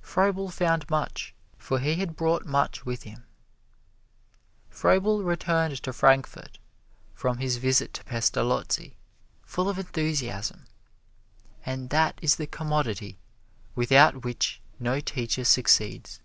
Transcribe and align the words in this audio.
Froebel 0.00 0.48
found 0.48 0.90
much, 0.90 1.32
for 1.56 1.78
he 1.78 1.94
had 1.94 2.16
brought 2.16 2.44
much 2.44 2.84
with 2.84 3.04
him. 3.04 3.24
Froebel 4.68 5.22
returned 5.22 5.80
to 5.84 5.92
Frankfort 5.92 6.58
from 7.14 7.38
his 7.38 7.58
visit 7.58 7.94
to 7.94 8.02
Pestalozzi, 8.02 8.96
full 9.44 9.68
of 9.68 9.78
enthusiasm, 9.78 10.66
and 11.64 11.90
that 11.90 12.18
is 12.20 12.34
the 12.34 12.48
commodity 12.48 13.20
without 13.76 14.24
which 14.24 14.60
no 14.80 14.98
teacher 14.98 15.44
succeeds. 15.44 16.18